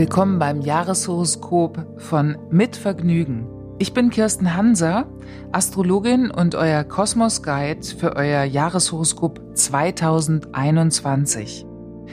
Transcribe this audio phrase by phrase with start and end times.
[0.00, 3.46] Willkommen beim Jahreshoroskop von Mit Vergnügen.
[3.78, 5.04] Ich bin Kirsten Hanser,
[5.52, 11.66] Astrologin und euer Kosmos Guide für euer Jahreshoroskop 2021.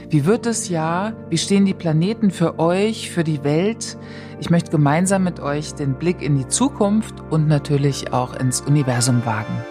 [0.09, 1.13] Wie wird das Jahr?
[1.29, 3.97] Wie stehen die Planeten für euch, für die Welt?
[4.41, 9.25] Ich möchte gemeinsam mit euch den Blick in die Zukunft und natürlich auch ins Universum
[9.25, 9.63] wagen.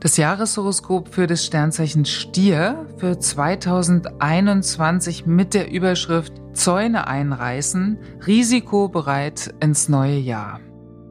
[0.00, 9.90] Das Jahreshoroskop für das Sternzeichen Stier für 2021 mit der Überschrift Zäune einreißen, risikobereit ins
[9.90, 10.60] neue Jahr.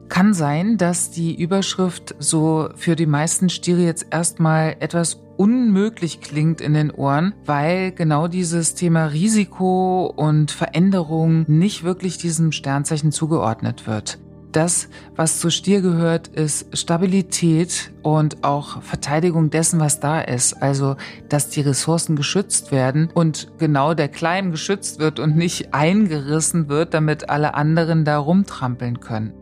[0.08, 6.60] Kann sein, dass die Überschrift so für die meisten Stiere jetzt erstmal etwas unmöglich klingt
[6.60, 13.86] in den Ohren, weil genau dieses Thema Risiko und Veränderung nicht wirklich diesem Sternzeichen zugeordnet
[13.86, 14.18] wird.
[14.52, 20.60] Das, was zu Stier gehört, ist Stabilität und auch Verteidigung dessen, was da ist.
[20.60, 20.96] Also,
[21.28, 26.94] dass die Ressourcen geschützt werden und genau der Klein geschützt wird und nicht eingerissen wird,
[26.94, 29.39] damit alle anderen da rumtrampeln können.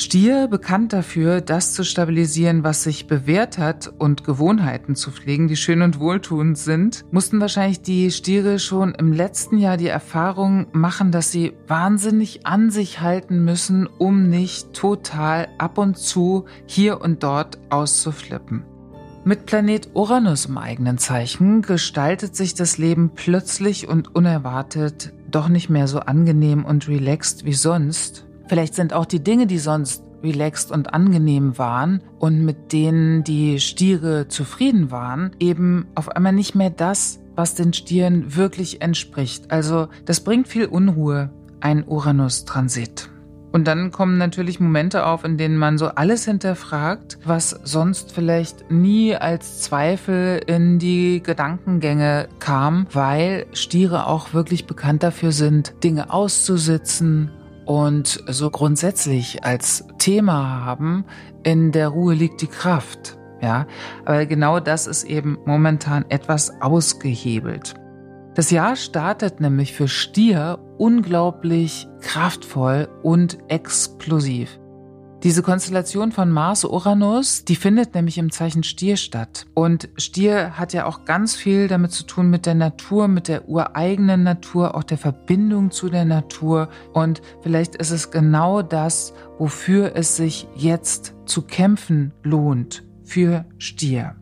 [0.00, 5.56] Stier bekannt dafür, das zu stabilisieren, was sich bewährt hat und Gewohnheiten zu pflegen, die
[5.56, 11.10] schön und wohltuend sind, mussten wahrscheinlich die Stiere schon im letzten Jahr die Erfahrung machen,
[11.10, 17.24] dass sie wahnsinnig an sich halten müssen, um nicht total ab und zu hier und
[17.24, 18.62] dort auszuflippen.
[19.24, 25.68] Mit Planet Uranus im eigenen Zeichen gestaltet sich das Leben plötzlich und unerwartet doch nicht
[25.68, 30.72] mehr so angenehm und relaxed wie sonst, Vielleicht sind auch die Dinge, die sonst relaxed
[30.72, 36.70] und angenehm waren und mit denen die Stiere zufrieden waren, eben auf einmal nicht mehr
[36.70, 39.50] das, was den Stieren wirklich entspricht.
[39.52, 43.10] Also das bringt viel Unruhe, ein Uranus-Transit.
[43.50, 48.70] Und dann kommen natürlich Momente auf, in denen man so alles hinterfragt, was sonst vielleicht
[48.70, 56.12] nie als Zweifel in die Gedankengänge kam, weil Stiere auch wirklich bekannt dafür sind, Dinge
[56.12, 57.30] auszusitzen,
[57.68, 61.04] und so grundsätzlich als Thema haben,
[61.42, 63.18] in der Ruhe liegt die Kraft.
[63.42, 63.66] Ja,
[64.06, 67.74] aber genau das ist eben momentan etwas ausgehebelt.
[68.34, 74.58] Das Jahr startet nämlich für Stier unglaublich kraftvoll und explosiv.
[75.24, 79.46] Diese Konstellation von Mars-Uranus, die findet nämlich im Zeichen Stier statt.
[79.52, 83.48] Und Stier hat ja auch ganz viel damit zu tun mit der Natur, mit der
[83.48, 86.68] ureigenen Natur, auch der Verbindung zu der Natur.
[86.92, 94.14] Und vielleicht ist es genau das, wofür es sich jetzt zu kämpfen lohnt für Stier.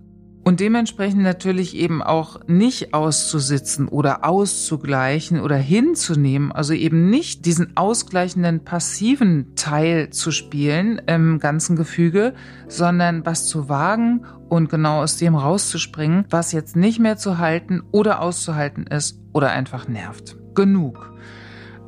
[0.46, 7.76] Und dementsprechend natürlich eben auch nicht auszusitzen oder auszugleichen oder hinzunehmen, also eben nicht diesen
[7.76, 12.32] ausgleichenden passiven Teil zu spielen im ganzen Gefüge,
[12.68, 17.82] sondern was zu wagen und genau aus dem rauszuspringen, was jetzt nicht mehr zu halten
[17.90, 20.36] oder auszuhalten ist oder einfach nervt.
[20.54, 21.12] Genug.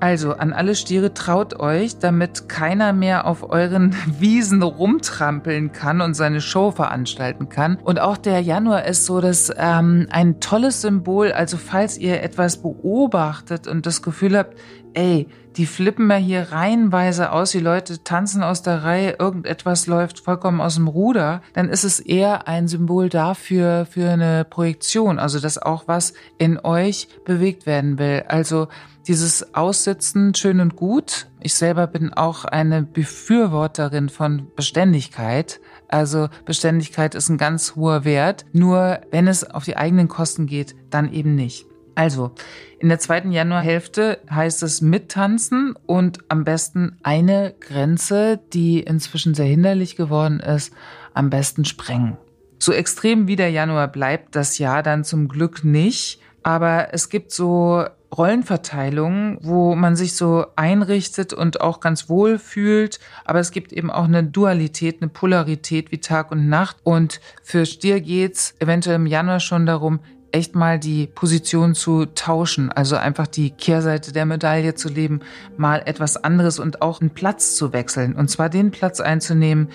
[0.01, 6.15] Also an alle Stiere traut euch, damit keiner mehr auf euren Wiesen rumtrampeln kann und
[6.15, 7.79] seine Show veranstalten kann.
[7.83, 11.33] Und auch der Januar ist so dass ähm, ein tolles Symbol.
[11.33, 14.57] Also falls ihr etwas beobachtet und das Gefühl habt,
[14.95, 15.27] ey,
[15.57, 20.61] die flippen mir hier reihenweise aus, die Leute tanzen aus der Reihe, irgendetwas läuft vollkommen
[20.61, 25.61] aus dem Ruder, dann ist es eher ein Symbol dafür, für eine Projektion, also dass
[25.61, 28.25] auch was in euch bewegt werden will.
[28.29, 28.69] Also
[29.09, 31.29] dieses Aussitzen schön und gut.
[31.41, 35.61] Ich selber bin auch eine Befürworterin von Beständigkeit.
[35.89, 38.45] Also Beständigkeit ist ein ganz hoher Wert.
[38.53, 41.65] Nur wenn es auf die eigenen Kosten geht, dann eben nicht.
[41.95, 42.31] Also,
[42.79, 49.47] in der zweiten Januarhälfte heißt es mittanzen und am besten eine Grenze, die inzwischen sehr
[49.47, 50.73] hinderlich geworden ist,
[51.13, 52.17] am besten sprengen.
[52.61, 57.33] So extrem wie der Januar bleibt das Jahr dann zum Glück nicht, aber es gibt
[57.33, 57.85] so
[58.17, 63.01] Rollenverteilung, wo man sich so einrichtet und auch ganz wohl fühlt.
[63.25, 66.79] Aber es gibt eben auch eine Dualität, eine Polarität wie Tag und Nacht.
[66.85, 70.01] Und für Stier geht's eventuell im Januar schon darum,
[70.33, 75.21] echt mal die Position zu tauschen, also einfach die Kehrseite der Medaille zu leben,
[75.57, 78.15] mal etwas anderes und auch einen Platz zu wechseln.
[78.15, 79.69] Und zwar den Platz einzunehmen,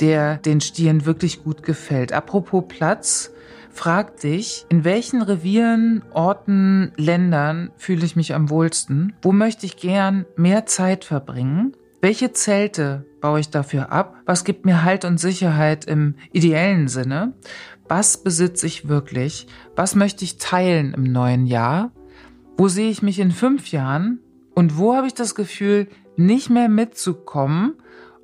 [0.00, 2.12] der den Stieren wirklich gut gefällt.
[2.12, 3.30] Apropos Platz,
[3.74, 9.14] Frag dich, in welchen Revieren, Orten, Ländern fühle ich mich am wohlsten?
[9.22, 11.72] Wo möchte ich gern mehr Zeit verbringen?
[12.02, 14.16] Welche Zelte baue ich dafür ab?
[14.26, 17.32] Was gibt mir Halt und Sicherheit im ideellen Sinne?
[17.88, 19.46] Was besitze ich wirklich?
[19.74, 21.92] Was möchte ich teilen im neuen Jahr?
[22.58, 24.20] Wo sehe ich mich in fünf Jahren?
[24.54, 27.74] Und wo habe ich das Gefühl, nicht mehr mitzukommen,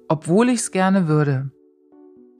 [0.09, 1.51] obwohl ich es gerne würde?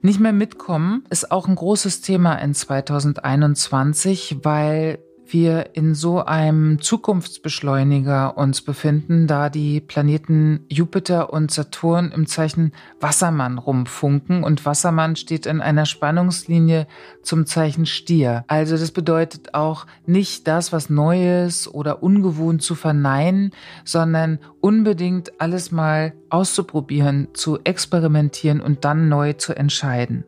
[0.01, 4.99] Nicht mehr mitkommen ist auch ein großes Thema in 2021, weil
[5.33, 12.73] wir in so einem Zukunftsbeschleuniger uns befinden, da die Planeten Jupiter und Saturn im Zeichen
[12.99, 16.87] Wassermann rumfunken und Wassermann steht in einer Spannungslinie
[17.23, 18.43] zum Zeichen Stier.
[18.47, 23.51] Also das bedeutet auch nicht das, was Neues oder ungewohnt zu verneinen,
[23.85, 30.23] sondern unbedingt alles mal auszuprobieren, zu experimentieren und dann neu zu entscheiden.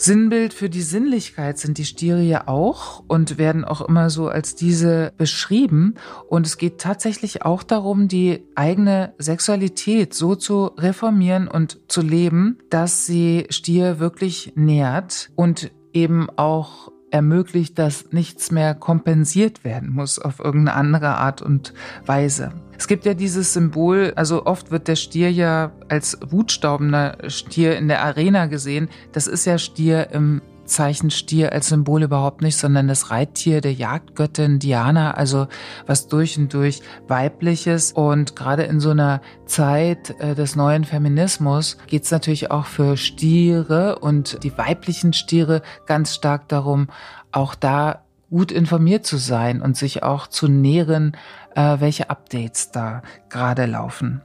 [0.00, 4.54] Sinnbild für die Sinnlichkeit sind die Stiere ja auch und werden auch immer so als
[4.54, 5.96] diese beschrieben.
[6.28, 12.58] Und es geht tatsächlich auch darum, die eigene Sexualität so zu reformieren und zu leben,
[12.70, 20.18] dass sie Stier wirklich nährt und eben auch ermöglicht, dass nichts mehr kompensiert werden muss
[20.18, 21.74] auf irgendeine andere Art und
[22.06, 22.52] Weise.
[22.76, 27.88] Es gibt ja dieses Symbol, also oft wird der Stier ja als wutstaubender Stier in
[27.88, 28.88] der Arena gesehen.
[29.12, 33.72] Das ist ja Stier im Zeichen Stier als Symbol überhaupt nicht, sondern das Reittier der
[33.72, 35.48] Jagdgöttin Diana, also
[35.86, 37.92] was durch und durch weibliches.
[37.92, 42.96] Und gerade in so einer Zeit äh, des neuen Feminismus geht es natürlich auch für
[42.96, 46.88] Stiere und die weiblichen Stiere ganz stark darum,
[47.32, 51.16] auch da gut informiert zu sein und sich auch zu nähren,
[51.54, 54.22] äh, welche Updates da gerade laufen.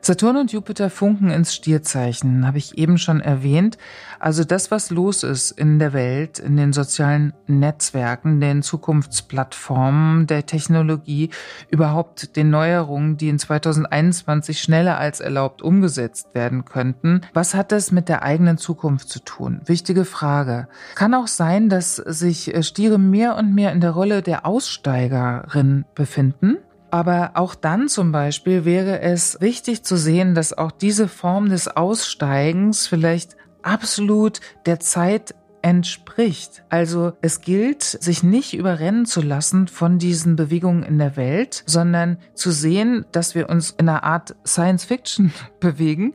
[0.00, 3.76] Saturn und Jupiter funken ins Stierzeichen, habe ich eben schon erwähnt.
[4.20, 10.46] Also das, was los ist in der Welt, in den sozialen Netzwerken, den Zukunftsplattformen, der
[10.46, 11.30] Technologie,
[11.70, 17.22] überhaupt den Neuerungen, die in 2021 schneller als erlaubt umgesetzt werden könnten.
[17.34, 19.60] Was hat das mit der eigenen Zukunft zu tun?
[19.66, 20.68] Wichtige Frage.
[20.94, 26.58] Kann auch sein, dass sich Stiere mehr und mehr in der Rolle der Aussteigerin befinden?
[26.90, 31.68] Aber auch dann zum Beispiel wäre es wichtig zu sehen, dass auch diese Form des
[31.68, 36.64] Aussteigens vielleicht absolut der Zeit entspricht.
[36.68, 42.18] Also es gilt, sich nicht überrennen zu lassen von diesen Bewegungen in der Welt, sondern
[42.34, 46.14] zu sehen, dass wir uns in einer Art Science Fiction bewegen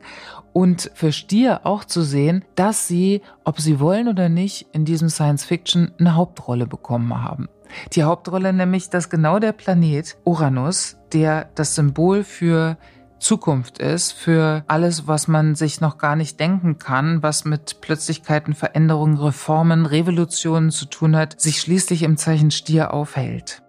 [0.52, 5.08] und für Stier auch zu sehen, dass sie, ob sie wollen oder nicht, in diesem
[5.08, 7.48] Science Fiction eine Hauptrolle bekommen haben.
[7.92, 12.76] Die Hauptrolle nämlich, dass genau der Planet Uranus, der das Symbol für
[13.18, 18.54] Zukunft ist, für alles, was man sich noch gar nicht denken kann, was mit Plötzlichkeiten,
[18.54, 23.62] Veränderungen, Reformen, Revolutionen zu tun hat, sich schließlich im Zeichen Stier aufhält.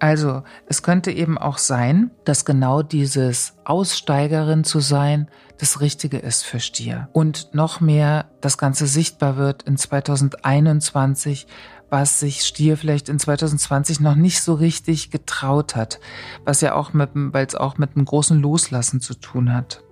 [0.00, 5.28] Also, es könnte eben auch sein, dass genau dieses Aussteigerin zu sein
[5.58, 7.08] das Richtige ist für Stier.
[7.12, 11.48] Und noch mehr das Ganze sichtbar wird in 2021,
[11.90, 16.00] was sich Stier vielleicht in 2020 noch nicht so richtig getraut hat,
[16.44, 19.82] was ja auch mit, weil es auch mit einem großen Loslassen zu tun hat.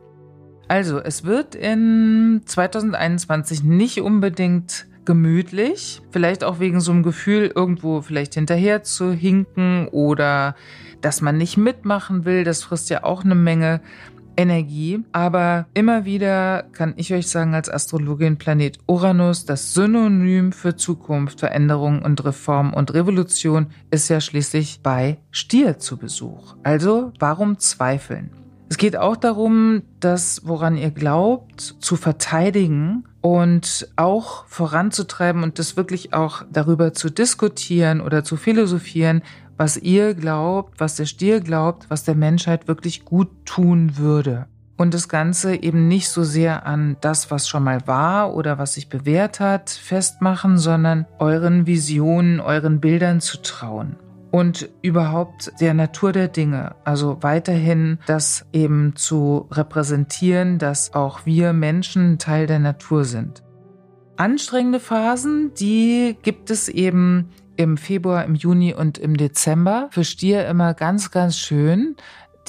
[0.68, 8.02] Also, es wird in 2021 nicht unbedingt gemütlich, vielleicht auch wegen so einem Gefühl, irgendwo
[8.02, 10.56] vielleicht hinterher zu hinken oder
[11.00, 13.80] dass man nicht mitmachen will, das frisst ja auch eine Menge
[14.36, 15.02] Energie.
[15.12, 21.40] Aber immer wieder kann ich euch sagen, als Astrologin Planet Uranus, das Synonym für Zukunft,
[21.40, 26.56] Veränderung und Reform und Revolution ist ja schließlich bei Stier zu Besuch.
[26.62, 28.30] Also warum zweifeln?
[28.68, 35.76] Es geht auch darum, das, woran ihr glaubt, zu verteidigen und auch voranzutreiben und das
[35.76, 39.22] wirklich auch darüber zu diskutieren oder zu philosophieren,
[39.56, 44.46] was ihr glaubt, was der Stier glaubt, was der Menschheit wirklich gut tun würde.
[44.76, 48.74] Und das Ganze eben nicht so sehr an das, was schon mal war oder was
[48.74, 53.96] sich bewährt hat, festmachen, sondern euren Visionen, euren Bildern zu trauen.
[54.30, 61.54] Und überhaupt der Natur der Dinge, also weiterhin das eben zu repräsentieren, dass auch wir
[61.54, 63.42] Menschen Teil der Natur sind.
[64.16, 69.88] Anstrengende Phasen, die gibt es eben im Februar, im Juni und im Dezember.
[69.90, 71.96] Für Stier immer ganz, ganz schön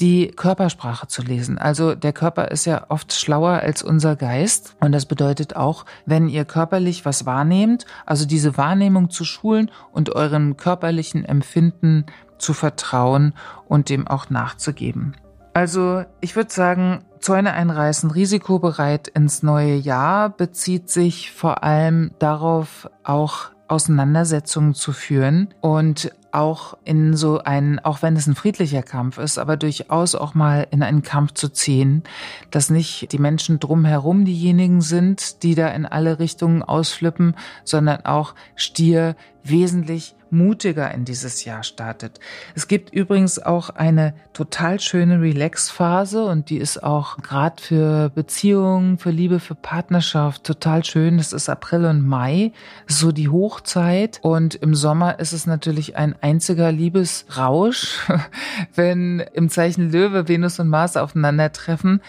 [0.00, 1.58] die Körpersprache zu lesen.
[1.58, 4.76] Also der Körper ist ja oft schlauer als unser Geist.
[4.80, 10.14] Und das bedeutet auch, wenn ihr körperlich was wahrnehmt, also diese Wahrnehmung zu schulen und
[10.14, 12.06] euren körperlichen Empfinden
[12.38, 13.34] zu vertrauen
[13.66, 15.16] und dem auch nachzugeben.
[15.54, 22.88] Also ich würde sagen, Zäune einreißen, risikobereit ins neue Jahr bezieht sich vor allem darauf,
[23.02, 29.18] auch Auseinandersetzungen zu führen und auch in so einen, auch wenn es ein friedlicher Kampf
[29.18, 32.02] ist, aber durchaus auch mal in einen Kampf zu ziehen,
[32.50, 37.34] dass nicht die Menschen drumherum diejenigen sind, die da in alle Richtungen ausflippen,
[37.64, 42.20] sondern auch Stier wesentlich mutiger in dieses Jahr startet.
[42.54, 48.98] Es gibt übrigens auch eine total schöne Relax-Phase und die ist auch gerade für Beziehungen,
[48.98, 51.18] für Liebe, für Partnerschaft total schön.
[51.18, 52.52] Das ist April und Mai,
[52.86, 54.20] so die Hochzeit.
[54.22, 58.08] Und im Sommer ist es natürlich ein einziger Liebesrausch,
[58.74, 62.00] wenn im Zeichen Löwe Venus und Mars aufeinandertreffen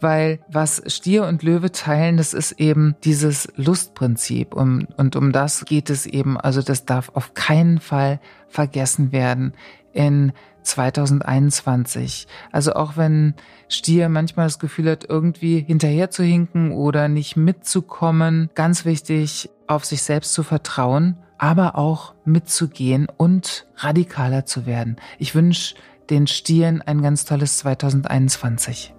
[0.00, 5.64] weil was Stier und Löwe teilen, das ist eben dieses Lustprinzip und, und um das
[5.64, 6.38] geht es eben.
[6.38, 9.52] Also das darf auf keinen Fall vergessen werden
[9.92, 12.26] in 2021.
[12.52, 13.34] Also auch wenn
[13.68, 19.84] Stier manchmal das Gefühl hat, irgendwie hinterher zu hinken oder nicht mitzukommen, ganz wichtig, auf
[19.84, 24.96] sich selbst zu vertrauen, aber auch mitzugehen und radikaler zu werden.
[25.18, 25.74] Ich wünsche
[26.10, 28.95] den Stieren ein ganz tolles 2021.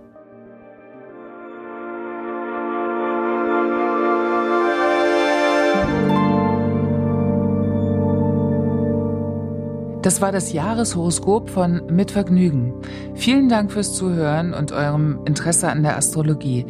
[10.01, 12.73] Das war das Jahreshoroskop von Mit Vergnügen.
[13.15, 16.65] Vielen Dank fürs Zuhören und eurem Interesse an der Astrologie.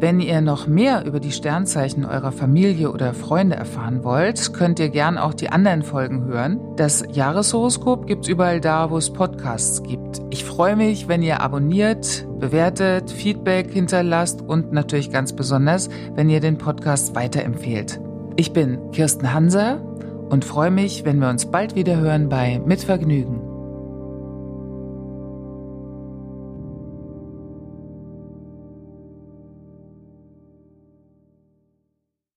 [0.00, 4.90] Wenn ihr noch mehr über die Sternzeichen eurer Familie oder Freunde erfahren wollt, könnt ihr
[4.90, 6.60] gern auch die anderen Folgen hören.
[6.76, 10.20] Das Jahreshoroskop gibt's überall da, wo es Podcasts gibt.
[10.30, 16.40] Ich freue mich, wenn ihr abonniert, bewertet, Feedback hinterlasst und natürlich ganz besonders, wenn ihr
[16.40, 18.00] den Podcast weiterempfehlt.
[18.36, 19.80] Ich bin Kirsten Hanser
[20.28, 23.47] und freue mich, wenn wir uns bald wieder hören bei Mit Vergnügen.